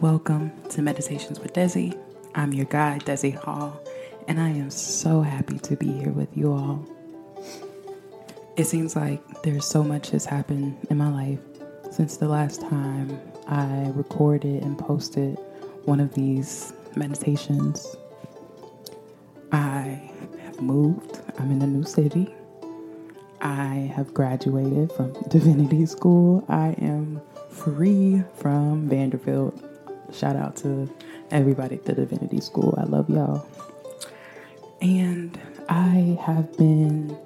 Welcome 0.00 0.50
to 0.70 0.80
Meditations 0.80 1.40
with 1.40 1.52
Desi. 1.52 1.94
I'm 2.34 2.54
your 2.54 2.64
guide, 2.64 3.04
Desi 3.04 3.34
Hall, 3.34 3.78
and 4.26 4.40
I 4.40 4.48
am 4.48 4.70
so 4.70 5.20
happy 5.20 5.58
to 5.58 5.76
be 5.76 5.92
here 5.92 6.08
with 6.08 6.34
you 6.34 6.54
all. 6.54 6.82
It 8.56 8.64
seems 8.64 8.96
like 8.96 9.42
there's 9.42 9.66
so 9.66 9.84
much 9.84 10.08
has 10.12 10.24
happened 10.24 10.78
in 10.88 10.96
my 10.96 11.10
life 11.10 11.38
since 11.90 12.16
the 12.16 12.28
last 12.28 12.62
time 12.62 13.20
I 13.46 13.92
recorded 13.94 14.62
and 14.62 14.78
posted 14.78 15.36
one 15.84 16.00
of 16.00 16.14
these 16.14 16.72
meditations. 16.96 17.94
I 19.52 20.10
have 20.42 20.62
moved, 20.62 21.20
I'm 21.38 21.50
in 21.50 21.60
a 21.60 21.66
new 21.66 21.84
city. 21.84 22.34
I 23.42 23.92
have 23.94 24.14
graduated 24.14 24.92
from 24.92 25.12
divinity 25.28 25.84
school. 25.84 26.42
I 26.48 26.68
am 26.78 27.20
free 27.50 28.24
from 28.38 28.88
Vanderbilt 28.88 29.69
Shout 30.12 30.36
out 30.36 30.56
to 30.56 30.92
everybody 31.30 31.76
at 31.76 31.84
the 31.84 31.92
Divinity 31.94 32.40
School. 32.40 32.74
I 32.78 32.84
love 32.84 33.08
y'all. 33.08 33.46
And 34.82 35.38
I 35.68 36.18
have 36.22 36.56
been 36.56 37.16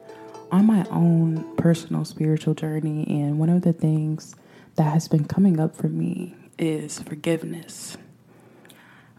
on 0.53 0.67
my 0.67 0.87
own 0.91 1.57
personal 1.57 2.05
spiritual 2.05 2.55
journey, 2.55 3.07
and 3.09 3.39
one 3.39 3.49
of 3.49 3.63
the 3.63 3.73
things 3.73 4.37
that 4.77 4.93
has 4.93 5.09
been 5.09 5.25
coming 5.25 5.59
up 5.59 5.75
for 5.75 5.89
me 5.89 6.35
is 6.59 7.01
forgiveness. 7.01 7.97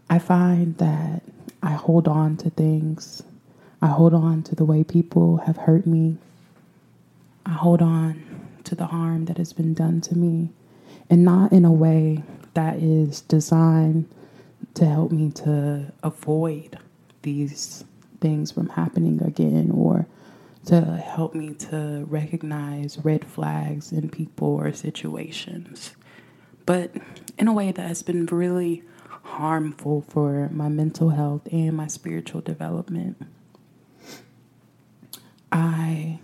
I 0.08 0.18
find 0.18 0.76
that 0.78 1.22
I 1.62 1.72
hold 1.72 2.06
on 2.08 2.36
to 2.38 2.50
things, 2.50 3.22
I 3.82 3.88
hold 3.88 4.14
on 4.14 4.42
to 4.44 4.54
the 4.54 4.64
way 4.64 4.84
people 4.84 5.38
have 5.38 5.56
hurt 5.56 5.86
me, 5.86 6.18
I 7.44 7.50
hold 7.50 7.82
on 7.82 8.22
to 8.64 8.74
the 8.74 8.86
harm 8.86 9.24
that 9.26 9.38
has 9.38 9.52
been 9.52 9.74
done 9.74 10.00
to 10.02 10.16
me, 10.16 10.50
and 11.10 11.24
not 11.24 11.52
in 11.52 11.64
a 11.64 11.72
way 11.72 12.22
that 12.56 12.76
is 12.76 13.20
designed 13.20 14.08
to 14.72 14.86
help 14.86 15.12
me 15.12 15.30
to 15.30 15.92
avoid 16.02 16.78
these 17.20 17.84
things 18.18 18.50
from 18.50 18.70
happening 18.70 19.22
again 19.22 19.70
or 19.70 20.06
to 20.64 20.80
help 20.96 21.34
me 21.34 21.52
to 21.52 22.06
recognize 22.08 22.98
red 23.04 23.26
flags 23.26 23.92
in 23.92 24.08
people 24.08 24.48
or 24.48 24.72
situations. 24.72 25.94
But 26.64 26.92
in 27.38 27.46
a 27.46 27.52
way 27.52 27.72
that 27.72 27.86
has 27.86 28.02
been 28.02 28.24
really 28.24 28.82
harmful 29.22 30.06
for 30.08 30.48
my 30.50 30.70
mental 30.70 31.10
health 31.10 31.42
and 31.52 31.76
my 31.76 31.88
spiritual 31.88 32.40
development. 32.40 33.20
I 35.52 36.20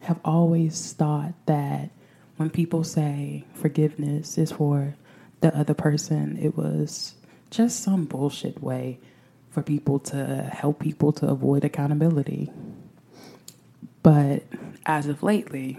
have 0.00 0.18
always 0.24 0.92
thought 0.94 1.34
that 1.46 1.90
when 2.38 2.50
people 2.50 2.82
say 2.82 3.44
forgiveness 3.54 4.36
is 4.36 4.50
for 4.50 4.96
the 5.40 5.56
other 5.56 5.74
person. 5.74 6.38
It 6.40 6.56
was 6.56 7.14
just 7.50 7.82
some 7.82 8.04
bullshit 8.04 8.62
way 8.62 8.98
for 9.50 9.62
people 9.62 9.98
to 10.00 10.50
help 10.52 10.80
people 10.80 11.12
to 11.12 11.28
avoid 11.28 11.64
accountability. 11.64 12.50
But 14.02 14.42
as 14.84 15.06
of 15.06 15.22
lately, 15.22 15.78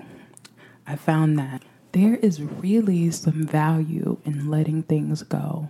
I 0.85 0.95
found 0.95 1.37
that 1.39 1.63
there 1.91 2.15
is 2.15 2.41
really 2.41 3.11
some 3.11 3.45
value 3.45 4.17
in 4.25 4.49
letting 4.49 4.83
things 4.83 5.23
go 5.23 5.69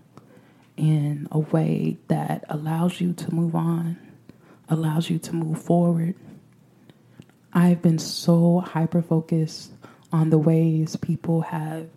in 0.75 1.27
a 1.31 1.39
way 1.39 1.97
that 2.07 2.43
allows 2.49 3.01
you 3.01 3.13
to 3.13 3.33
move 3.33 3.55
on, 3.55 3.97
allows 4.69 5.09
you 5.09 5.19
to 5.19 5.35
move 5.35 5.61
forward. 5.61 6.15
I've 7.53 7.81
been 7.81 7.99
so 7.99 8.59
hyper 8.59 9.01
focused 9.01 9.71
on 10.11 10.29
the 10.29 10.37
ways 10.37 10.95
people 10.95 11.41
have 11.41 11.87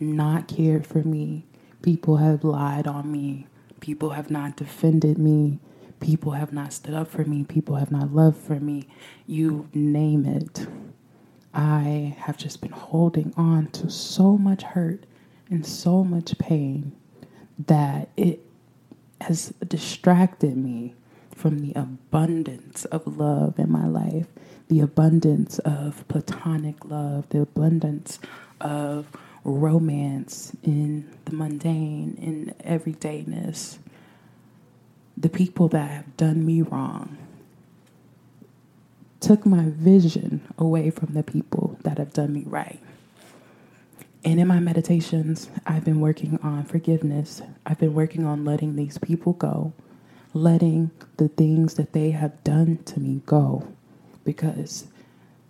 not 0.00 0.48
cared 0.48 0.86
for 0.86 1.02
me. 1.02 1.44
People 1.82 2.16
have 2.16 2.42
lied 2.42 2.86
on 2.86 3.12
me. 3.12 3.46
People 3.80 4.10
have 4.10 4.30
not 4.30 4.56
defended 4.56 5.18
me. 5.18 5.58
People 6.00 6.32
have 6.32 6.52
not 6.52 6.72
stood 6.72 6.94
up 6.94 7.08
for 7.08 7.24
me. 7.24 7.44
People 7.44 7.76
have 7.76 7.90
not 7.90 8.14
loved 8.14 8.38
for 8.38 8.58
me. 8.58 8.88
You 9.26 9.68
name 9.74 10.24
it. 10.24 10.66
I 11.52 12.16
have 12.18 12.38
just 12.38 12.60
been 12.60 12.72
holding 12.72 13.34
on 13.36 13.68
to 13.72 13.90
so 13.90 14.38
much 14.38 14.62
hurt 14.62 15.04
and 15.50 15.66
so 15.66 16.04
much 16.04 16.38
pain 16.38 16.92
that 17.66 18.08
it 18.16 18.40
has 19.20 19.52
distracted 19.66 20.56
me 20.56 20.94
from 21.34 21.58
the 21.58 21.72
abundance 21.74 22.84
of 22.86 23.18
love 23.18 23.58
in 23.58 23.70
my 23.70 23.86
life, 23.86 24.26
the 24.68 24.80
abundance 24.80 25.58
of 25.60 26.06
platonic 26.08 26.84
love, 26.84 27.28
the 27.30 27.40
abundance 27.40 28.18
of 28.60 29.06
romance 29.44 30.54
in 30.62 31.08
the 31.24 31.32
mundane, 31.32 32.16
in 32.20 32.54
everydayness. 32.64 33.78
The 35.16 35.28
people 35.28 35.68
that 35.68 35.90
have 35.90 36.16
done 36.16 36.44
me 36.46 36.62
wrong 36.62 37.18
took 39.20 39.44
my 39.44 39.64
vision 39.66 40.40
away 40.56 40.90
from 40.90 41.12
the 41.12 41.22
people 41.22 41.78
that 41.82 41.98
have 41.98 42.12
done 42.12 42.32
me 42.32 42.44
right. 42.46 42.80
And 44.24 44.38
in 44.40 44.48
my 44.48 44.60
meditations, 44.60 45.48
I've 45.66 45.84
been 45.84 46.00
working 46.00 46.38
on 46.42 46.64
forgiveness. 46.64 47.42
I've 47.64 47.78
been 47.78 47.94
working 47.94 48.26
on 48.26 48.44
letting 48.44 48.76
these 48.76 48.98
people 48.98 49.32
go, 49.34 49.72
letting 50.34 50.90
the 51.16 51.28
things 51.28 51.74
that 51.74 51.92
they 51.92 52.10
have 52.10 52.42
done 52.44 52.78
to 52.84 53.00
me 53.00 53.22
go, 53.24 53.66
because 54.24 54.86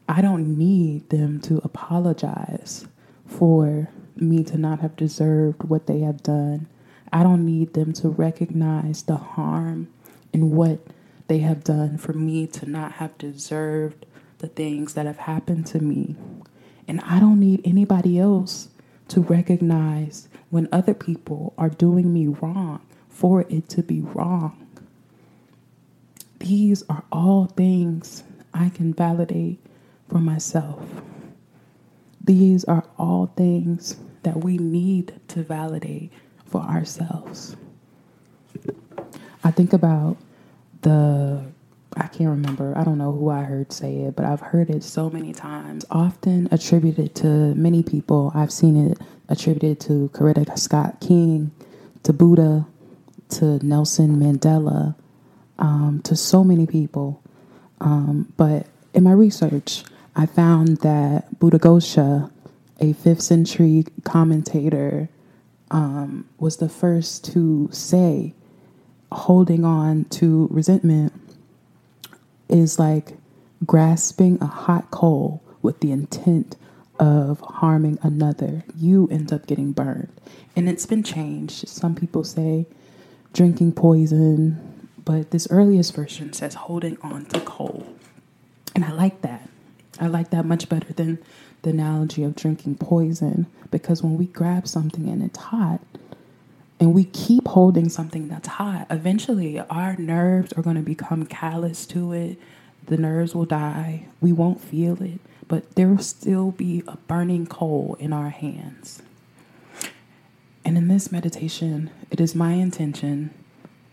I 0.09 0.21
don't 0.21 0.57
need 0.59 1.11
them 1.11 1.41
to 1.43 1.61
apologize 1.65 2.87
for 3.31 3.89
me 4.17 4.45
to 4.45 4.59
not 4.59 4.81
have 4.81 4.97
deserved 4.97 5.63
what 5.65 5.87
they 5.87 6.01
have 6.01 6.23
done. 6.23 6.67
I 7.13 7.23
don't 7.23 7.47
need 7.47 7.75
them 7.75 7.93
to 7.95 8.09
recognize 8.09 9.03
the 9.03 9.17
harm 9.17 9.89
in 10.33 10.51
what 10.51 10.81
they 11.29 11.39
have 11.39 11.65
done 11.65 11.97
for 11.97 12.13
me 12.13 12.47
to 12.49 12.69
not 12.69 12.93
have 12.93 13.17
deserved 13.17 14.05
the 14.39 14.49
things 14.49 14.95
that 14.95 15.07
have 15.07 15.19
happened 15.19 15.67
to 15.67 15.81
me. 15.81 16.17
And 16.89 17.01
I 17.03 17.21
don't 17.21 17.41
need 17.41 17.63
anybody 17.65 18.19
else 18.19 18.69
to 19.09 19.21
recognize 19.21 20.29
when 20.51 20.69
other 20.73 20.95
people 20.95 21.55
are 21.57 21.69
doing 21.69 22.13
me 22.13 22.27
wrong 22.27 22.85
for 23.09 23.43
it 23.49 23.69
to 23.71 23.83
be 23.83 24.01
wrong. 24.01 24.67
These 26.39 26.83
are 26.89 27.05
all 27.13 27.47
things 27.47 28.25
I 28.53 28.71
can 28.71 28.93
validate 28.95 29.61
for 30.09 30.19
myself. 30.19 30.81
These 32.31 32.63
are 32.67 32.85
all 32.97 33.27
things 33.35 33.97
that 34.23 34.37
we 34.45 34.57
need 34.57 35.19
to 35.27 35.43
validate 35.43 36.13
for 36.47 36.61
ourselves. 36.61 37.57
I 39.43 39.51
think 39.51 39.73
about 39.73 40.17
the, 40.83 41.43
I 41.97 42.07
can't 42.07 42.31
remember, 42.31 42.73
I 42.79 42.85
don't 42.85 42.99
know 42.99 43.11
who 43.11 43.31
I 43.31 43.43
heard 43.43 43.73
say 43.73 44.03
it, 44.03 44.15
but 44.15 44.27
I've 44.27 44.41
heard 44.41 44.71
it 44.71 44.85
so 44.85 45.11
many 45.11 45.33
times, 45.33 45.85
often 45.91 46.47
attributed 46.53 47.17
to 47.17 47.27
many 47.57 47.83
people. 47.83 48.31
I've 48.33 48.53
seen 48.53 48.77
it 48.77 48.99
attributed 49.29 49.81
to 49.89 50.09
Coretta 50.15 50.57
Scott 50.57 51.01
King, 51.01 51.51
to 52.05 52.13
Buddha, 52.13 52.65
to 53.31 53.59
Nelson 53.67 54.21
Mandela, 54.21 54.95
um, 55.59 56.01
to 56.05 56.15
so 56.15 56.45
many 56.45 56.69
people. 56.69 57.21
Um, 57.81 58.33
but 58.37 58.69
in 58.95 59.03
my 59.03 59.11
research, 59.13 59.83
I 60.17 60.27
found 60.27 60.79
that 60.79 61.39
Buddhaghosa, 61.39 62.31
a 62.81 62.93
fifth 62.95 63.23
century 63.23 63.85
commentator, 64.05 65.09
um, 65.71 66.27
was 66.39 66.57
the 66.57 66.69
first 66.69 67.25
to 67.33 67.69
say 67.73 68.35
holding 69.13 69.65
on 69.65 70.05
to 70.05 70.49
resentment 70.51 71.13
is 72.49 72.79
like 72.79 73.17
grasping 73.65 74.39
a 74.41 74.47
hot 74.47 74.91
coal 74.91 75.43
with 75.63 75.81
the 75.81 75.93
intent 75.93 76.57
of 76.99 77.41
harming 77.41 77.99
another. 78.03 78.65
You 78.77 79.09
end 79.11 79.33
up 79.33 79.47
getting 79.47 79.73
burned. 79.73 80.13
And 80.57 80.69
it's 80.69 80.87
been 80.87 81.03
changed. 81.03 81.69
Some 81.69 81.95
people 81.95 82.25
say 82.25 82.67
drinking 83.33 83.73
poison, 83.73 84.89
but 85.05 85.31
this 85.31 85.47
earliest 85.51 85.95
version 85.95 86.33
says 86.33 86.55
holding 86.55 86.99
on 87.03 87.27
to 87.27 87.41
coal. 87.41 87.87
And 88.75 88.85
I 88.85 88.93
like 88.93 89.23
that. 89.23 89.50
I 90.01 90.07
like 90.07 90.31
that 90.31 90.47
much 90.47 90.69
better 90.69 90.93
than 90.95 91.19
the 91.63 91.71
analogy 91.71 92.25
of 92.25 92.35
drinking 92.35 92.77
poison 92.77 93.47
because 93.71 94.03
when 94.03 94.17
we 94.17 94.27
grab 94.27 94.67
something 94.67 95.09
and 95.09 95.23
it's 95.23 95.39
hot 95.39 95.81
and 96.81 96.95
we 96.95 97.05
keep 97.05 97.47
holding 97.47 97.91
something 97.91 98.29
that's 98.29 98.49
hot, 98.49 98.87
eventually 98.89 99.61
our 99.61 99.97
nerves 99.97 100.55
are 100.55 100.63
going 100.63 100.77
to 100.77 100.83
become 100.83 101.27
callous 101.27 101.85
to 101.87 102.13
it. 102.15 102.39
The 102.87 102.97
nerves 102.97 103.35
will 103.35 103.45
die. 103.45 104.07
We 104.23 104.33
won't 104.33 104.61
feel 104.61 105.01
it, 105.03 105.21
but 105.47 105.75
there 105.75 105.89
will 105.89 105.99
still 105.99 106.51
be 106.51 106.83
a 106.89 106.97
burning 106.97 107.47
coal 107.47 107.97
in 108.01 108.15
our 108.15 108.31
hands. 108.31 109.03
And 110.65 110.79
in 110.79 110.89
this 110.89 111.13
meditation, 111.13 111.91
it 112.11 112.21
is 112.21 112.35
my 112.35 112.55
intention 112.55 113.31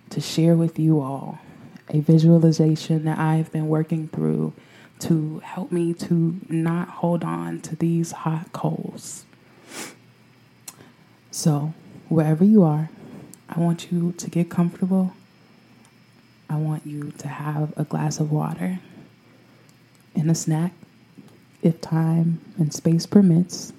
to 0.10 0.22
share 0.22 0.56
with 0.56 0.80
you 0.80 1.02
all 1.02 1.40
a 1.90 2.00
visualization 2.00 3.06
that 3.06 3.20
I've 3.20 3.52
been 3.52 3.68
working 3.68 4.08
through 4.08 4.54
to 5.00 5.40
help 5.40 5.72
me 5.72 5.94
to 5.94 6.40
not 6.50 6.90
hold 6.90 7.24
on 7.24 7.62
to 7.62 7.76
these 7.76 8.12
hot 8.12 8.52
coals. 8.52 9.26
So, 11.32 11.74
wherever 12.10 12.44
you 12.44 12.64
are, 12.64 12.90
I 13.50 13.60
want 13.60 13.92
you 13.92 14.12
to 14.14 14.30
get 14.30 14.50
comfortable. 14.50 15.14
I 16.50 16.56
want 16.56 16.86
you 16.86 17.12
to 17.20 17.28
have 17.28 17.74
a 17.78 17.84
glass 17.84 18.20
of 18.20 18.32
water 18.32 18.80
and 20.16 20.32
a 20.32 20.36
snack 20.36 20.74
if 21.62 21.80
time 21.82 22.40
and 22.58 22.74
space 22.74 23.06
permits. 23.06 23.74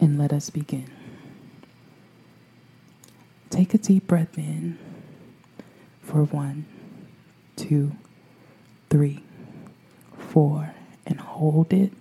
And 0.00 0.18
let 0.18 0.32
us 0.32 0.50
begin. 0.50 0.90
Take 3.50 3.74
a 3.74 3.78
deep 3.78 4.06
breath 4.06 4.36
in 4.36 4.78
for 6.00 6.24
one, 6.24 6.64
two, 7.54 7.92
three, 8.90 9.22
four, 10.32 10.74
and 11.04 11.20
hold 11.20 11.74
it 11.74 11.92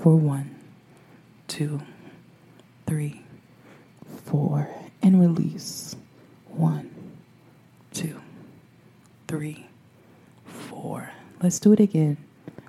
for 0.00 0.14
one, 0.14 0.54
two, 1.48 1.80
three, 2.86 3.22
four, 4.24 4.68
and 5.02 5.20
release. 5.20 5.96
One, 6.46 6.90
two, 7.92 8.20
three, 9.26 9.66
four. 10.44 11.10
Let's 11.42 11.58
do 11.58 11.72
it 11.72 11.80
again, 11.80 12.18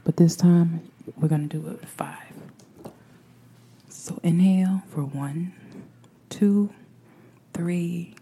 but 0.03 0.17
this 0.17 0.35
time 0.35 0.81
we're 1.15 1.27
going 1.27 1.47
to 1.47 1.59
do 1.59 1.67
it 1.67 1.81
with 1.81 1.89
five. 1.89 2.33
So 3.87 4.19
inhale 4.23 4.81
for 4.89 5.03
one, 5.03 5.53
two, 6.29 6.71
three, 7.53 8.15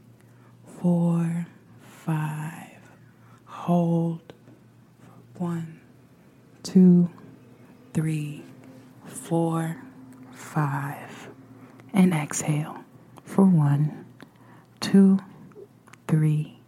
four, 0.81 1.47
five. 1.81 2.79
Hold. 3.45 4.33
One, 5.37 5.78
two, 6.73 7.09
three, 7.95 8.43
four, 9.05 9.81
five. 10.31 11.29
And 11.93 12.13
exhale 12.13 12.83
for 13.23 13.43
one, 13.43 14.05
two, 14.79 15.17
three, 16.07 16.59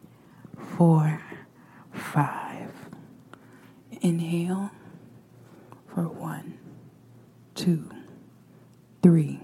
four, 0.75 1.21
five. 1.93 2.71
Inhale 4.01 4.71
for 5.93 6.07
one, 6.07 6.57
two, 7.53 7.87
three, 9.03 9.39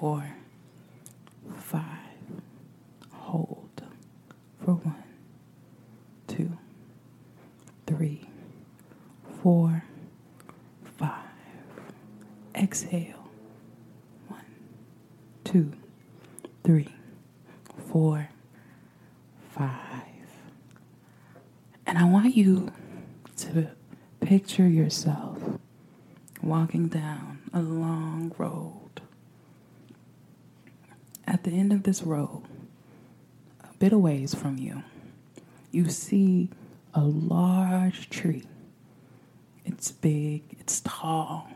four, 0.00 0.34
five. 1.56 1.84
Hold 3.12 3.82
for 4.64 4.72
one, 4.72 5.04
two, 6.26 6.58
three, 7.86 8.28
four, 9.42 9.84
five. 10.98 11.18
Exhale. 12.72 13.28
One, 14.28 14.46
two, 15.44 15.72
three, 16.64 16.88
four, 17.90 18.30
five. 19.50 19.68
And 21.86 21.98
I 21.98 22.04
want 22.04 22.34
you 22.34 22.72
to 23.36 23.68
picture 24.20 24.66
yourself 24.66 25.36
walking 26.42 26.88
down 26.88 27.40
a 27.52 27.60
long 27.60 28.32
road. 28.38 29.02
At 31.26 31.44
the 31.44 31.50
end 31.50 31.74
of 31.74 31.82
this 31.82 32.02
road, 32.02 32.42
a 33.60 33.74
bit 33.74 33.92
away 33.92 34.26
from 34.28 34.56
you, 34.56 34.82
you 35.72 35.90
see 35.90 36.48
a 36.94 37.02
large 37.02 38.08
tree. 38.08 38.44
It's 39.66 39.92
big, 39.92 40.56
it's 40.58 40.80
tall. 40.80 41.50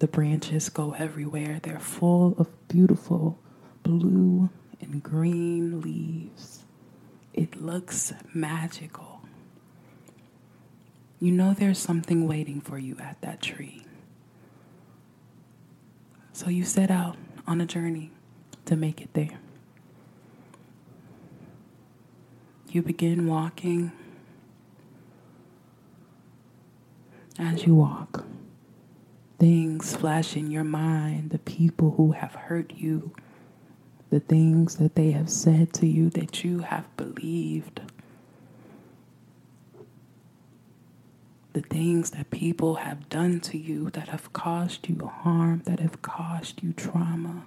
The 0.00 0.08
branches 0.08 0.70
go 0.70 0.92
everywhere. 0.92 1.60
They're 1.62 1.78
full 1.78 2.34
of 2.38 2.48
beautiful 2.68 3.38
blue 3.82 4.48
and 4.80 5.02
green 5.02 5.82
leaves. 5.82 6.64
It 7.34 7.60
looks 7.60 8.12
magical. 8.32 9.20
You 11.20 11.32
know 11.32 11.52
there's 11.52 11.78
something 11.78 12.26
waiting 12.26 12.62
for 12.62 12.78
you 12.78 12.96
at 12.98 13.20
that 13.20 13.42
tree. 13.42 13.84
So 16.32 16.48
you 16.48 16.64
set 16.64 16.90
out 16.90 17.16
on 17.46 17.60
a 17.60 17.66
journey 17.66 18.10
to 18.64 18.76
make 18.76 19.02
it 19.02 19.12
there. 19.12 19.38
You 22.70 22.80
begin 22.80 23.26
walking. 23.26 23.92
As 27.38 27.66
you 27.66 27.74
walk, 27.74 28.24
things 29.40 29.96
flash 29.96 30.36
in 30.36 30.50
your 30.50 30.64
mind 30.64 31.30
the 31.30 31.38
people 31.38 31.92
who 31.92 32.12
have 32.12 32.34
hurt 32.34 32.74
you, 32.76 33.12
the 34.10 34.20
things 34.20 34.76
that 34.76 34.94
they 34.94 35.12
have 35.12 35.30
said 35.30 35.72
to 35.72 35.86
you 35.86 36.10
that 36.10 36.44
you 36.44 36.58
have 36.58 36.94
believed, 36.98 37.80
the 41.54 41.62
things 41.62 42.10
that 42.10 42.30
people 42.30 42.76
have 42.76 43.08
done 43.08 43.40
to 43.40 43.56
you 43.56 43.88
that 43.90 44.08
have 44.08 44.30
caused 44.34 44.88
you 44.88 45.10
harm, 45.22 45.62
that 45.64 45.80
have 45.80 46.02
caused 46.02 46.62
you 46.62 46.72
trauma. 46.74 47.44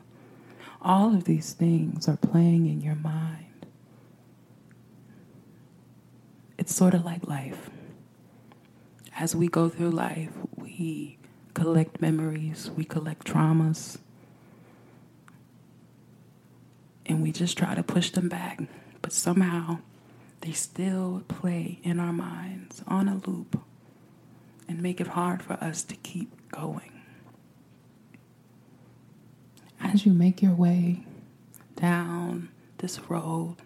All 0.81 1.13
of 1.13 1.25
these 1.25 1.53
things 1.53 2.07
are 2.07 2.17
playing 2.17 2.65
in 2.65 2.81
your 2.81 2.95
mind. 2.95 3.67
It's 6.57 6.73
sort 6.73 6.95
of 6.95 7.05
like 7.05 7.27
life. 7.27 7.69
As 9.15 9.35
we 9.35 9.47
go 9.47 9.69
through 9.69 9.91
life, 9.91 10.31
we 10.57 11.19
collect 11.53 12.01
memories, 12.01 12.69
we 12.71 12.83
collect 12.83 13.27
traumas, 13.27 13.97
and 17.05 17.21
we 17.21 17.31
just 17.31 17.57
try 17.57 17.75
to 17.75 17.83
push 17.83 18.11
them 18.11 18.29
back. 18.29 18.61
But 19.01 19.13
somehow 19.13 19.79
they 20.41 20.51
still 20.51 21.23
play 21.27 21.79
in 21.83 21.99
our 21.99 22.13
minds 22.13 22.83
on 22.87 23.07
a 23.07 23.21
loop 23.25 23.61
and 24.67 24.81
make 24.81 24.99
it 25.01 25.07
hard 25.07 25.41
for 25.43 25.53
us 25.53 25.83
to 25.83 25.95
keep 25.97 26.31
going. 26.51 27.01
As 29.79 30.05
you 30.05 30.13
make 30.13 30.41
your 30.41 30.55
way 30.55 31.03
down 31.75 32.49
this 32.77 32.99
road, 33.09 33.57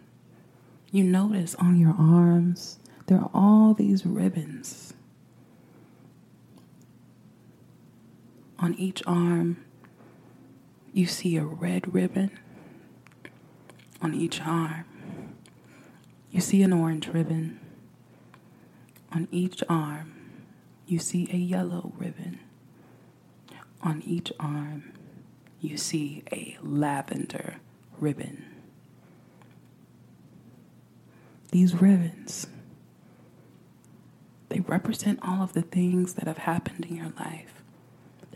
you 0.92 1.04
notice 1.04 1.56
on 1.56 1.80
your 1.80 1.96
arms 1.98 2.80
there 3.06 3.20
are 3.20 3.30
all 3.34 3.74
these 3.74 4.06
ribbons. 4.06 4.94
On 8.60 8.74
each 8.74 9.04
arm, 9.06 9.64
you 10.92 11.06
see 11.06 11.38
a 11.38 11.46
red 11.46 11.94
ribbon. 11.94 12.32
On 14.02 14.14
each 14.14 14.42
arm, 14.42 14.86
you 16.32 16.42
see 16.42 16.64
an 16.64 16.74
orange 16.74 17.08
ribbon. 17.08 17.60
On 19.14 19.28
each 19.32 19.64
arm, 19.70 20.14
you 20.88 20.98
see 20.98 21.28
a 21.32 21.38
yellow 21.38 21.94
ribbon. 21.98 22.40
On 23.82 24.02
each 24.06 24.32
arm, 24.40 24.92
you 25.62 25.78
see 25.78 26.24
a 26.32 26.58
lavender 26.64 27.58
ribbon. 28.00 28.44
These 31.52 31.76
ribbons, 31.76 32.48
they 34.50 34.62
represent 34.62 35.20
all 35.22 35.44
of 35.44 35.54
the 35.54 35.62
things 35.62 36.14
that 36.16 36.26
have 36.26 36.40
happened 36.40 36.86
in 36.86 36.96
your 36.96 37.14
life. 37.20 37.57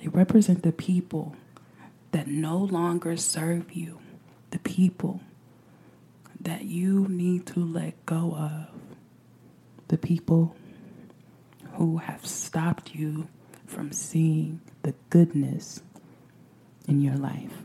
They 0.02 0.08
represent 0.08 0.64
the 0.64 0.72
people 0.72 1.36
that 2.12 2.28
no 2.28 2.58
longer 2.58 3.16
serve 3.18 3.74
you, 3.74 4.00
the 4.50 4.60
people 4.60 5.22
that 6.40 6.64
you 6.64 7.08
need 7.08 7.46
to 7.48 7.60
let 7.64 8.04
go 8.08 8.34
of, 8.36 8.68
the 9.90 9.98
people 10.00 10.56
who 11.74 11.98
have 11.98 12.26
stopped 12.26 12.96
you 12.96 13.28
from 13.68 13.92
seeing 13.92 14.62
the 14.82 14.96
goodness 15.12 15.82
in 16.88 17.02
your 17.02 17.16
life. 17.16 17.64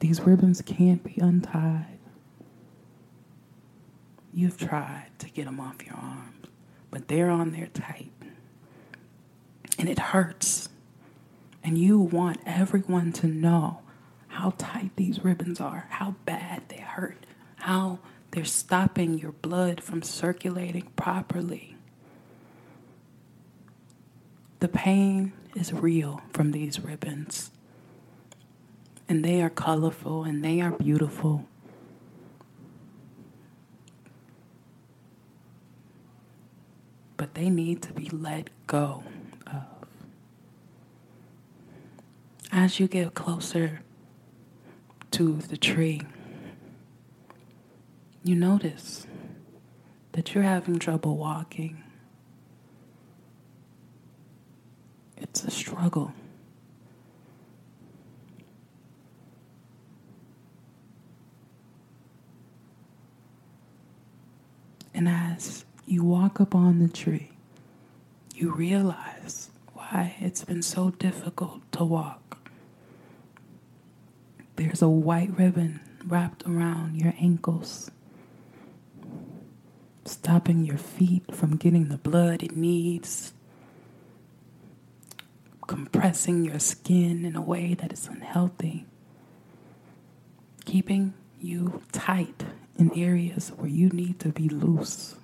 These 0.00 0.20
ribbons 0.20 0.60
can't 0.62 1.02
be 1.02 1.14
untied. 1.20 1.98
You've 4.32 4.58
tried 4.58 5.08
to 5.18 5.30
get 5.30 5.46
them 5.46 5.60
off 5.60 5.84
your 5.84 5.96
arms, 5.96 6.39
but 6.90 7.08
they're 7.08 7.30
on 7.30 7.52
there 7.52 7.68
tight. 7.68 8.12
And 9.78 9.88
it 9.88 9.98
hurts. 9.98 10.68
And 11.62 11.78
you 11.78 11.98
want 11.98 12.40
everyone 12.46 13.12
to 13.14 13.26
know 13.26 13.80
how 14.28 14.54
tight 14.58 14.92
these 14.96 15.24
ribbons 15.24 15.60
are, 15.60 15.86
how 15.90 16.14
bad 16.24 16.62
they 16.68 16.80
hurt, 16.80 17.26
how 17.56 17.98
they're 18.30 18.44
stopping 18.44 19.18
your 19.18 19.32
blood 19.32 19.82
from 19.82 20.02
circulating 20.02 20.88
properly. 20.96 21.76
The 24.60 24.68
pain 24.68 25.32
is 25.54 25.72
real 25.72 26.22
from 26.32 26.52
these 26.52 26.80
ribbons. 26.80 27.50
And 29.08 29.24
they 29.24 29.42
are 29.42 29.50
colorful 29.50 30.22
and 30.22 30.44
they 30.44 30.60
are 30.60 30.70
beautiful. 30.70 31.46
But 37.20 37.34
they 37.34 37.50
need 37.50 37.82
to 37.82 37.92
be 37.92 38.08
let 38.08 38.48
go 38.66 39.04
of. 39.46 39.66
As 42.50 42.80
you 42.80 42.88
get 42.88 43.12
closer 43.12 43.82
to 45.10 45.34
the 45.34 45.58
tree, 45.58 46.00
you 48.24 48.34
notice 48.34 49.06
that 50.12 50.34
you're 50.34 50.44
having 50.44 50.78
trouble 50.78 51.18
walking. 51.18 51.84
It's 55.18 55.44
a 55.44 55.50
struggle. 55.50 56.14
And 64.94 65.06
as 65.06 65.66
you 65.90 66.04
walk 66.04 66.40
up 66.40 66.54
on 66.54 66.78
the 66.78 66.88
tree, 66.88 67.32
you 68.32 68.54
realize 68.54 69.50
why 69.72 70.14
it's 70.20 70.44
been 70.44 70.62
so 70.62 70.90
difficult 70.90 71.60
to 71.72 71.82
walk. 71.82 72.38
There's 74.54 74.82
a 74.82 74.88
white 74.88 75.36
ribbon 75.36 75.80
wrapped 76.06 76.46
around 76.46 76.96
your 76.96 77.12
ankles, 77.18 77.90
stopping 80.04 80.64
your 80.64 80.78
feet 80.78 81.34
from 81.34 81.56
getting 81.56 81.88
the 81.88 81.98
blood 81.98 82.44
it 82.44 82.56
needs, 82.56 83.32
compressing 85.66 86.44
your 86.44 86.60
skin 86.60 87.24
in 87.24 87.34
a 87.34 87.42
way 87.42 87.74
that 87.74 87.92
is 87.92 88.06
unhealthy, 88.06 88.86
keeping 90.64 91.14
you 91.40 91.82
tight 91.90 92.44
in 92.78 92.96
areas 92.96 93.48
where 93.56 93.68
you 93.68 93.88
need 93.88 94.20
to 94.20 94.28
be 94.28 94.48
loose. 94.48 95.16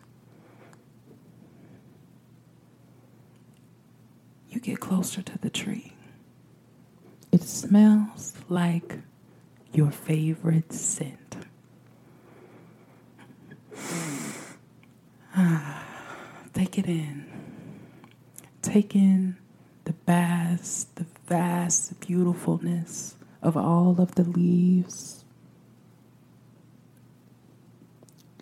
You 4.56 4.60
get 4.62 4.80
closer 4.80 5.20
to 5.20 5.36
the 5.36 5.50
tree. 5.50 5.92
It 7.30 7.42
smells 7.42 8.32
like 8.48 9.00
your 9.74 9.90
favorite 9.90 10.72
scent. 10.72 11.36
Ah, 15.38 15.84
take 16.54 16.78
it 16.78 16.86
in. 16.86 17.26
Take 18.62 18.94
in 18.94 19.36
the 19.84 19.94
vast, 20.06 20.96
the 20.96 21.04
vast 21.26 22.00
beautifulness 22.00 23.16
of 23.42 23.58
all 23.58 23.96
of 23.98 24.14
the 24.14 24.24
leaves. 24.24 25.26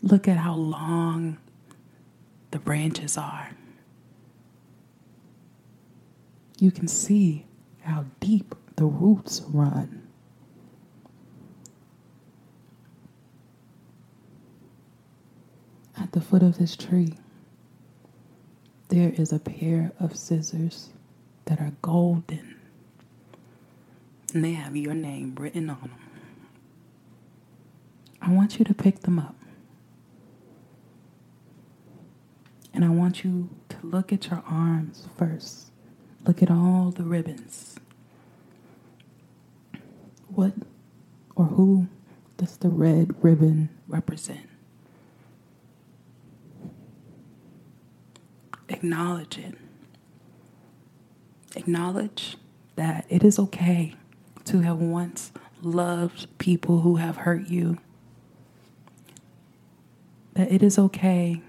Look 0.00 0.28
at 0.28 0.36
how 0.36 0.54
long 0.54 1.38
the 2.52 2.60
branches 2.60 3.18
are. 3.18 3.50
You 6.58 6.70
can 6.70 6.88
see 6.88 7.46
how 7.82 8.06
deep 8.20 8.54
the 8.76 8.84
roots 8.84 9.42
run. 9.48 10.02
At 15.96 16.12
the 16.12 16.20
foot 16.20 16.42
of 16.42 16.58
this 16.58 16.76
tree, 16.76 17.14
there 18.88 19.12
is 19.16 19.32
a 19.32 19.38
pair 19.38 19.92
of 19.98 20.16
scissors 20.16 20.90
that 21.46 21.60
are 21.60 21.72
golden. 21.82 22.56
And 24.32 24.44
they 24.44 24.52
have 24.52 24.76
your 24.76 24.94
name 24.94 25.34
written 25.36 25.70
on 25.70 25.80
them. 25.80 25.90
I 28.20 28.32
want 28.32 28.58
you 28.58 28.64
to 28.64 28.74
pick 28.74 29.00
them 29.00 29.18
up. 29.18 29.36
And 32.72 32.84
I 32.84 32.88
want 32.88 33.22
you 33.22 33.50
to 33.68 33.76
look 33.82 34.12
at 34.12 34.28
your 34.30 34.42
arms 34.48 35.06
first. 35.16 35.70
Look 36.26 36.42
at 36.42 36.50
all 36.50 36.90
the 36.90 37.02
ribbons. 37.02 37.76
What 40.28 40.54
or 41.36 41.44
who 41.44 41.88
does 42.38 42.56
the 42.56 42.70
red 42.70 43.14
ribbon 43.22 43.68
represent? 43.86 44.48
Acknowledge 48.68 49.38
it. 49.38 49.54
Acknowledge 51.56 52.36
that 52.76 53.04
it 53.08 53.22
is 53.22 53.38
okay 53.38 53.94
to 54.46 54.60
have 54.60 54.78
once 54.78 55.30
loved 55.62 56.26
people 56.38 56.80
who 56.80 56.96
have 56.96 57.18
hurt 57.18 57.48
you. 57.48 57.78
That 60.34 60.50
it 60.50 60.62
is 60.62 60.78
okay 60.78 61.42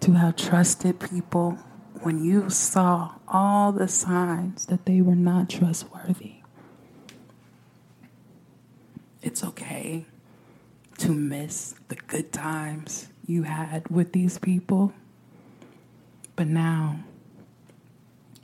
to 0.00 0.12
have 0.12 0.36
trusted 0.36 1.00
people 1.00 1.58
when 2.02 2.24
you 2.24 2.50
saw 2.50 3.14
all 3.26 3.72
the 3.72 3.88
signs 3.88 4.66
that 4.66 4.86
they 4.86 5.00
were 5.00 5.14
not 5.16 5.48
trustworthy. 5.48 6.34
It's 9.22 9.42
okay 9.42 10.06
to 10.98 11.12
miss 11.12 11.74
the 11.88 11.96
good 11.96 12.32
times 12.32 13.08
you 13.26 13.44
had 13.44 13.88
with 13.88 14.12
these 14.12 14.38
people. 14.38 14.92
But 16.36 16.46
now 16.46 17.00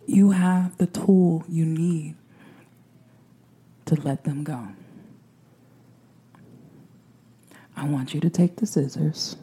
you 0.07 0.33
have 0.33 0.77
the 0.79 0.87
tool 0.87 1.45
you 1.49 1.65
need 1.65 2.17
to 3.87 3.95
let 3.97 4.25
them 4.25 4.45
go. 4.45 4.69
I 7.77 7.87
want 7.89 8.15
you 8.15 8.21
to 8.21 8.31
take 8.31 8.57
the 8.57 8.67
scissors 8.67 9.37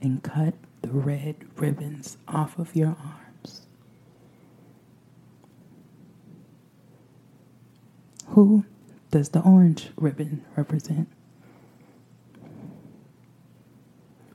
and 0.00 0.22
cut 0.22 0.54
the 0.82 0.90
red 0.90 1.36
ribbons 1.56 2.16
off 2.28 2.58
of 2.58 2.76
your 2.76 2.88
arms. 2.88 3.23
Who 8.28 8.64
does 9.10 9.28
the 9.30 9.40
orange 9.40 9.90
ribbon 9.96 10.44
represent? 10.56 11.08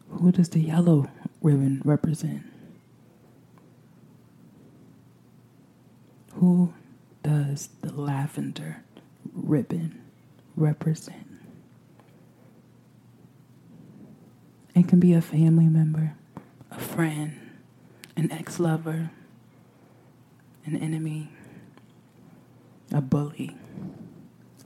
Who 0.10 0.32
does 0.32 0.50
the 0.50 0.60
yellow 0.60 1.10
ribbon 1.42 1.82
represent? 1.84 2.44
Who 6.34 6.74
does 7.24 7.70
the 7.82 7.94
lavender 7.94 8.84
ribbon 9.34 10.02
represent? 10.56 11.28
It 14.76 14.88
can 14.88 15.00
be 15.00 15.14
a 15.14 15.22
family 15.22 15.66
member, 15.66 16.14
a 16.72 16.80
friend, 16.80 17.38
an 18.16 18.32
ex 18.32 18.60
lover, 18.60 19.12
an 20.66 20.78
enemy, 20.78 21.30
a 22.94 23.02
bully, 23.02 23.58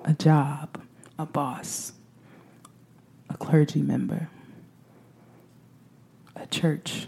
a 0.04 0.14
job, 0.14 0.82
a 1.18 1.26
boss, 1.26 1.94
a 3.30 3.38
clergy 3.38 3.82
member, 3.82 4.30
a 6.36 6.46
church, 6.48 7.08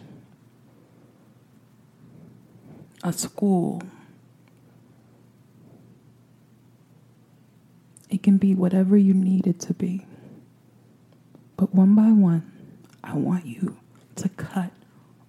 a 3.04 3.12
school. 3.12 3.82
It 8.10 8.24
can 8.24 8.38
be 8.38 8.56
whatever 8.56 8.96
you 8.98 9.14
need 9.14 9.48
it 9.48 9.60
to 9.62 9.74
be. 9.74 10.06
But 11.58 11.74
one 11.74 11.96
by 11.96 12.12
one, 12.12 12.52
I 13.04 13.16
want 13.16 13.46
you 13.46 13.78
to 14.16 14.30
cut 14.30 14.72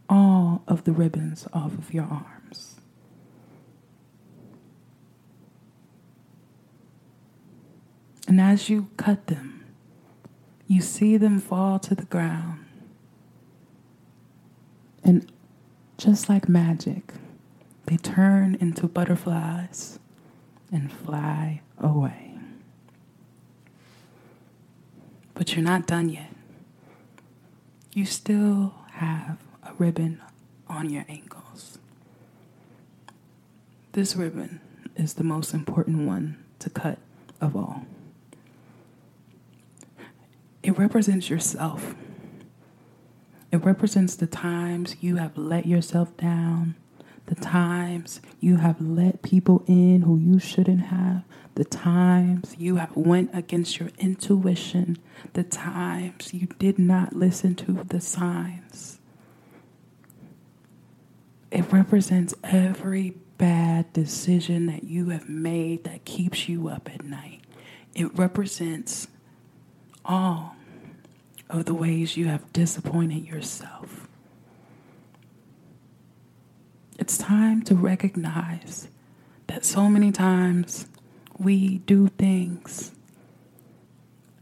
all 0.08 0.62
of 0.68 0.84
the 0.84 0.92
ribbons 0.92 1.46
off 1.52 1.72
of 1.74 1.92
your 1.92 2.04
arms. 2.04 2.76
And 8.26 8.40
as 8.40 8.68
you 8.68 8.88
cut 8.96 9.28
them, 9.28 9.64
you 10.66 10.80
see 10.80 11.16
them 11.16 11.38
fall 11.38 11.78
to 11.78 11.94
the 11.94 12.04
ground. 12.04 12.64
And 15.04 15.30
just 15.96 16.28
like 16.28 16.48
magic, 16.48 17.14
they 17.86 17.96
turn 17.96 18.56
into 18.60 18.88
butterflies 18.88 20.00
and 20.72 20.92
fly 20.92 21.62
away. 21.78 22.38
But 25.34 25.54
you're 25.54 25.64
not 25.64 25.86
done 25.86 26.08
yet. 26.08 26.32
You 27.94 28.04
still 28.04 28.74
have 28.92 29.38
a 29.62 29.72
ribbon 29.78 30.20
on 30.68 30.90
your 30.90 31.04
ankles. 31.08 31.78
This 33.92 34.16
ribbon 34.16 34.60
is 34.96 35.14
the 35.14 35.24
most 35.24 35.54
important 35.54 36.06
one 36.06 36.44
to 36.58 36.70
cut 36.70 36.98
of 37.40 37.54
all. 37.54 37.86
It 40.66 40.76
represents 40.76 41.30
yourself. 41.30 41.94
It 43.52 43.64
represents 43.64 44.16
the 44.16 44.26
times 44.26 44.96
you 45.00 45.14
have 45.14 45.38
let 45.38 45.64
yourself 45.64 46.16
down, 46.16 46.74
the 47.26 47.36
times 47.36 48.20
you 48.40 48.56
have 48.56 48.80
let 48.80 49.22
people 49.22 49.62
in 49.68 50.02
who 50.02 50.18
you 50.18 50.40
shouldn't 50.40 50.86
have, 50.86 51.22
the 51.54 51.64
times 51.64 52.56
you 52.58 52.76
have 52.76 52.96
went 52.96 53.30
against 53.32 53.78
your 53.78 53.90
intuition, 53.98 54.98
the 55.34 55.44
times 55.44 56.34
you 56.34 56.48
did 56.58 56.80
not 56.80 57.14
listen 57.14 57.54
to 57.54 57.84
the 57.84 58.00
signs. 58.00 58.98
It 61.52 61.72
represents 61.72 62.34
every 62.42 63.14
bad 63.38 63.92
decision 63.92 64.66
that 64.66 64.82
you 64.82 65.10
have 65.10 65.28
made 65.28 65.84
that 65.84 66.04
keeps 66.04 66.48
you 66.48 66.66
up 66.66 66.90
at 66.92 67.04
night. 67.04 67.42
It 67.94 68.18
represents 68.18 69.06
all 70.04 70.55
of 71.48 71.64
the 71.64 71.74
ways 71.74 72.16
you 72.16 72.26
have 72.26 72.52
disappointed 72.52 73.24
yourself. 73.24 74.08
It's 76.98 77.18
time 77.18 77.62
to 77.64 77.74
recognize 77.74 78.88
that 79.46 79.64
so 79.64 79.88
many 79.88 80.10
times 80.10 80.86
we 81.38 81.78
do 81.78 82.08
things 82.08 82.92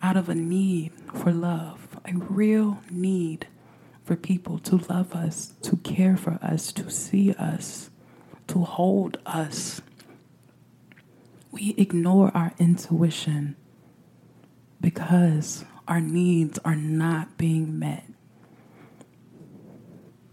out 0.03 0.17
of 0.17 0.29
a 0.29 0.35
need 0.35 0.93
for 1.13 1.33
love, 1.33 1.99
a 2.05 2.13
real 2.15 2.81
need 2.91 3.49
for 4.05 4.17
people 4.17 4.59
to 4.59 4.77
love 4.77 5.15
us, 5.15 5.55
to 5.63 5.77
care 5.79 6.17
for 6.17 6.39
us, 6.43 6.73
to 6.73 6.91
see 6.91 7.33
us, 7.35 7.91
to 8.47 8.61
hold 8.61 9.19
us. 9.27 9.81
We 11.51 11.75
ignore 11.77 12.31
our 12.35 12.53
intuition 12.59 13.57
because 14.81 15.65
our 15.87 16.01
needs 16.01 16.59
are 16.65 16.77
not 16.77 17.37
being 17.37 17.79
met. 17.79 18.05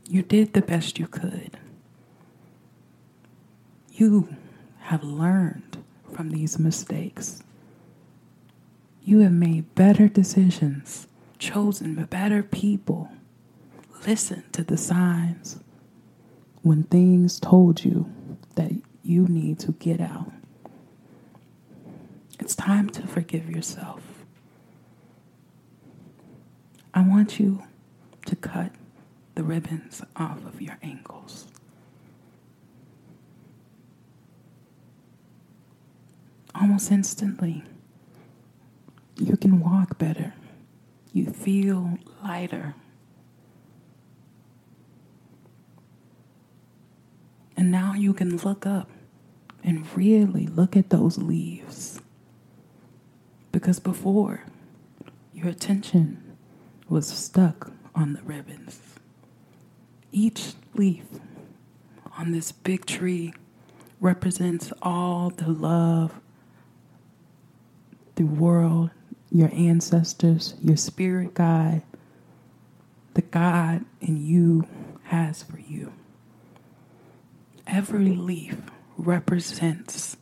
You 0.08 0.22
did 0.22 0.53
the 0.53 0.62
best 0.62 1.00
you 1.00 1.08
could. 1.08 1.58
You 3.91 4.36
have 4.79 5.03
learned 5.03 5.84
from 6.13 6.29
these 6.29 6.60
mistakes. 6.60 7.43
You 9.03 9.20
have 9.20 9.31
made 9.31 9.74
better 9.75 10.08
decisions, 10.08 11.08
chosen 11.39 12.03
better 12.05 12.43
people. 12.43 13.10
Listen 14.05 14.43
to 14.51 14.63
the 14.63 14.77
signs 14.77 15.60
when 16.62 16.84
things 16.84 17.39
told 17.39 17.84
you 17.84 18.12
that 18.55 18.72
you 19.03 19.27
need 19.27 19.60
to 19.60 19.72
get 19.74 20.00
out. 20.01 20.31
It's 22.39 22.55
time 22.55 22.89
to 22.91 23.08
forgive 23.08 23.50
yourself. 23.50 24.11
I 26.93 27.01
want 27.01 27.39
you 27.39 27.63
to 28.25 28.36
cut 28.36 28.71
the 29.36 29.43
ribbons 29.43 30.01
off 30.15 30.45
of 30.45 30.62
your 30.62 30.77
ankles. 30.81 31.48
Almost 36.53 36.91
instantly, 36.91 37.63
you 39.15 39.38
can 39.38 39.62
walk 39.62 39.98
better. 39.98 40.33
You 41.13 41.27
feel 41.27 41.98
lighter. 42.24 42.75
And 47.55 47.71
now 47.71 47.93
you 47.93 48.13
can 48.13 48.38
look 48.38 48.65
up 48.65 48.89
and 49.63 49.86
really 49.95 50.48
look 50.48 50.75
at 50.75 50.89
those 50.89 51.17
leaves. 51.17 52.01
Because 53.51 53.79
before, 53.79 54.45
your 55.33 55.48
attention 55.48 56.20
was 56.91 57.07
stuck 57.07 57.71
on 57.95 58.12
the 58.13 58.21
ribbons. 58.24 58.81
Each 60.12 60.53
leaf 60.74 61.05
on 62.17 62.33
this 62.33 62.51
big 62.51 62.86
tree 62.86 63.33
represents 64.01 64.74
all 64.81 65.29
the 65.29 65.50
love 65.50 66.19
the 68.15 68.24
world, 68.25 68.89
your 69.31 69.50
ancestors, 69.53 70.53
your 70.62 70.75
spirit 70.75 71.33
guide, 71.33 71.81
the 73.13 73.21
God 73.21 73.86
in 74.01 74.24
you 74.24 74.67
has 75.05 75.41
for 75.43 75.60
you. 75.60 75.93
Every 77.65 78.10
leaf 78.10 78.57
represents 78.98 80.17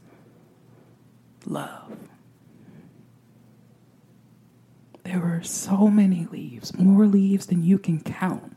love. 1.45 2.08
There 5.09 5.21
were 5.21 5.41
so 5.41 5.87
many 5.87 6.27
leaves, 6.31 6.77
more 6.77 7.07
leaves 7.07 7.47
than 7.47 7.63
you 7.63 7.79
can 7.79 7.99
count, 7.99 8.55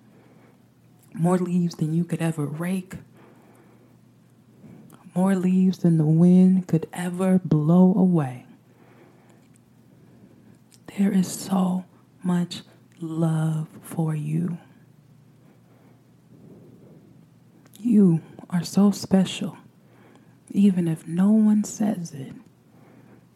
more 1.15 1.39
leaves 1.39 1.77
than 1.77 1.95
you 1.95 2.05
could 2.05 2.21
ever 2.21 2.45
rake, 2.45 2.97
more 5.15 5.35
leaves 5.35 5.79
than 5.79 5.97
the 5.97 6.05
wind 6.05 6.69
could 6.69 6.87
ever 6.93 7.41
blow 7.43 7.95
away. 7.95 8.45
There 10.99 11.11
is 11.11 11.27
so 11.27 11.87
much 12.23 12.61
love 13.01 13.69
for 13.81 14.15
you. 14.15 14.59
You 17.81 18.21
are 18.51 18.63
so 18.63 18.91
special, 18.91 19.57
even 20.51 20.87
if 20.87 21.09
no 21.09 21.31
one 21.31 21.65
says 21.65 22.13
it. 22.13 22.35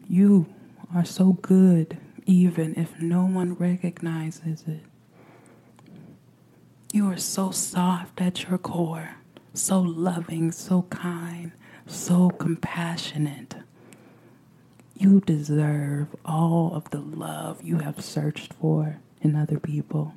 You 0.07 0.45
are 0.93 1.03
so 1.03 1.33
good 1.33 1.97
even 2.27 2.75
if 2.75 3.01
no 3.01 3.25
one 3.25 3.53
recognizes 3.55 4.65
it. 4.67 4.81
You 6.91 7.09
are 7.09 7.17
so 7.17 7.51
soft 7.51 8.21
at 8.21 8.43
your 8.43 8.57
core, 8.57 9.15
so 9.53 9.79
loving, 9.79 10.51
so 10.51 10.83
kind, 10.83 11.53
so 11.85 12.29
compassionate. 12.29 13.55
You 14.93 15.21
deserve 15.21 16.07
all 16.25 16.73
of 16.75 16.89
the 16.89 16.99
love 16.99 17.63
you 17.63 17.77
have 17.79 18.03
searched 18.03 18.53
for 18.53 18.99
in 19.21 19.35
other 19.35 19.59
people. 19.59 20.13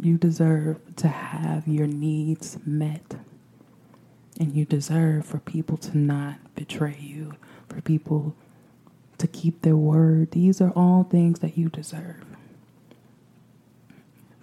You 0.00 0.18
deserve 0.18 0.96
to 0.96 1.08
have 1.08 1.68
your 1.68 1.86
needs 1.86 2.58
met. 2.66 3.16
And 4.38 4.54
you 4.54 4.64
deserve 4.64 5.24
for 5.26 5.38
people 5.38 5.76
to 5.78 5.96
not 5.96 6.54
betray 6.54 6.98
you, 7.00 7.34
for 7.68 7.80
people 7.80 8.34
to 9.18 9.26
keep 9.26 9.62
their 9.62 9.76
word. 9.76 10.30
These 10.32 10.60
are 10.60 10.70
all 10.70 11.04
things 11.04 11.40
that 11.40 11.56
you 11.56 11.68
deserve. 11.68 12.24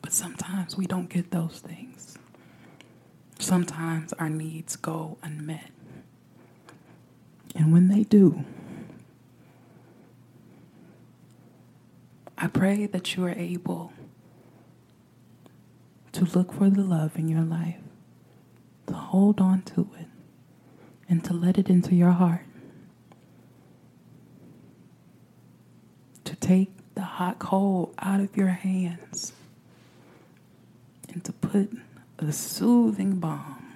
But 0.01 0.13
sometimes 0.13 0.75
we 0.77 0.86
don't 0.86 1.09
get 1.09 1.31
those 1.31 1.59
things. 1.59 2.17
Sometimes 3.39 4.13
our 4.13 4.29
needs 4.29 4.75
go 4.75 5.17
unmet. 5.21 5.69
And 7.55 7.71
when 7.71 7.88
they 7.88 8.03
do, 8.03 8.43
I 12.38 12.47
pray 12.47 12.88
that 12.88 13.15
you 13.15 13.25
are 13.25 13.31
able 13.31 13.93
to 16.13 16.25
look 16.25 16.53
for 16.53 16.69
the 16.69 16.81
love 16.81 17.17
in 17.17 17.27
your 17.27 17.41
life, 17.41 17.79
to 18.88 18.93
hold 18.93 19.39
on 19.39 19.62
to 19.63 19.89
it, 19.99 20.07
and 21.07 21.23
to 21.23 21.33
let 21.33 21.57
it 21.57 21.69
into 21.69 21.95
your 21.95 22.12
heart. 22.12 22.45
Take 26.43 26.71
the 26.95 27.01
hot 27.01 27.39
coal 27.39 27.93
out 27.99 28.19
of 28.19 28.36
your 28.36 28.49
hands 28.49 29.32
and 31.08 31.23
to 31.23 31.32
put 31.32 31.71
a 32.19 32.34
soothing 32.34 33.15
balm, 33.15 33.73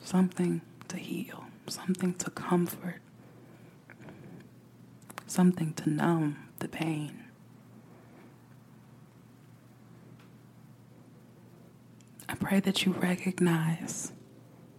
something 0.00 0.60
to 0.86 0.96
heal, 0.96 1.46
something 1.66 2.14
to 2.14 2.30
comfort, 2.30 3.00
something 5.26 5.72
to 5.74 5.90
numb 5.90 6.36
the 6.60 6.68
pain. 6.68 7.24
I 12.28 12.34
pray 12.36 12.60
that 12.60 12.86
you 12.86 12.92
recognize 12.92 14.12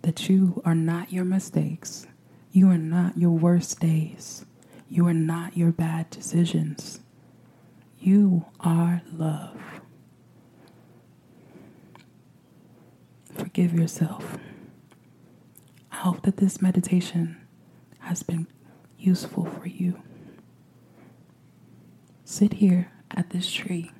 that 0.02 0.30
you 0.30 0.62
are 0.63 0.76
not 0.76 1.12
your 1.12 1.26
mistakes. 1.26 2.08
You 2.54 2.69
are 2.69 2.78
not 2.78 3.17
your 3.17 3.32
worst 3.32 3.82
days. 3.82 4.46
You 4.93 5.08
are 5.08 5.13
not 5.15 5.58
your 5.58 5.71
bad 5.71 6.12
decisions. 6.12 6.99
You 7.97 8.45
are 8.60 9.01
love. 9.12 9.60
Forgive 13.34 13.73
yourself. 13.73 14.38
I 15.91 15.95
hope 15.95 16.21
that 16.21 16.38
this 16.38 16.62
meditation 16.62 17.38
has 18.01 18.21
been 18.21 18.45
useful 18.99 19.45
for 19.45 19.67
you. 19.67 19.99
Sit 22.23 22.53
here 22.53 22.91
at 23.10 23.32
this 23.32 23.51
tree 23.51 23.91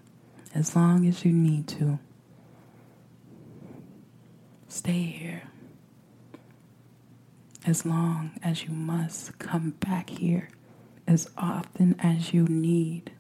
as 0.54 0.76
long 0.76 1.08
as 1.08 1.26
you 1.26 1.34
need 1.34 1.68
to. 1.70 1.98
Stay 4.68 5.02
here 5.02 5.42
as 7.66 7.84
long 7.84 8.34
as 8.44 8.66
you 8.66 8.70
must 8.70 9.40
come 9.40 9.72
back 9.80 10.12
here 10.12 10.50
as 11.08 11.30
often 11.38 11.96
as 12.00 12.34
you 12.34 12.44
need. 12.46 13.12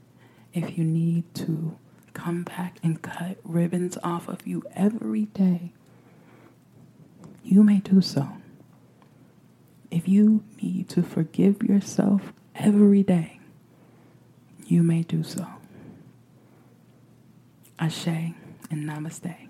If 0.54 0.78
you 0.78 0.84
need 0.84 1.34
to 1.36 1.78
come 2.13 2.43
back 2.43 2.78
and 2.84 3.02
cut 3.02 3.38
ribbons 3.43 3.98
off 4.04 4.28
of 4.28 4.46
you 4.46 4.63
every 4.76 5.26
day, 5.26 5.74
you 7.43 7.63
may 7.63 7.80
do 7.80 8.02
so. 8.02 8.30
If 9.91 10.08
you 10.08 10.43
need 10.62 10.89
to 10.89 11.04
forgive 11.04 11.62
yourself 11.63 12.34
every 12.56 13.04
day, 13.04 13.39
you 14.65 14.82
may 14.84 15.04
do 15.04 15.24
so. 15.24 15.46
Ashe 17.80 18.08
and 18.08 18.89
namaste. 18.89 19.42